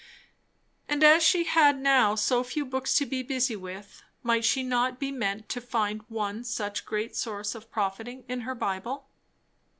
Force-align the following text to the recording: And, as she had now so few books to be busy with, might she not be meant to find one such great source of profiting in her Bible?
And, 0.89 1.03
as 1.03 1.21
she 1.21 1.43
had 1.43 1.79
now 1.79 2.15
so 2.15 2.43
few 2.43 2.65
books 2.65 2.95
to 2.95 3.05
be 3.05 3.21
busy 3.21 3.55
with, 3.55 4.01
might 4.23 4.43
she 4.43 4.63
not 4.63 4.99
be 4.99 5.11
meant 5.11 5.47
to 5.49 5.61
find 5.61 6.01
one 6.09 6.43
such 6.43 6.87
great 6.87 7.15
source 7.15 7.53
of 7.53 7.69
profiting 7.69 8.23
in 8.27 8.39
her 8.41 8.55
Bible? 8.55 9.07